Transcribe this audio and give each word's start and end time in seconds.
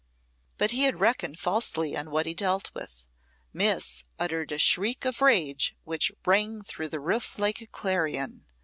But 0.57 0.71
he 0.71 0.85
had 0.85 0.99
reckoned 0.99 1.37
falsely 1.37 1.95
on 1.95 2.09
what 2.09 2.25
he 2.25 2.33
dealt 2.33 2.71
with. 2.73 3.05
Miss 3.53 4.03
uttered 4.17 4.51
a 4.51 4.57
shriek 4.57 5.05
of 5.05 5.21
rage 5.21 5.75
which 5.83 6.11
rang 6.25 6.63
through 6.63 6.89
the 6.89 6.99
roof 6.99 7.37
like 7.37 7.61
a 7.61 7.67
clarion. 7.67 8.45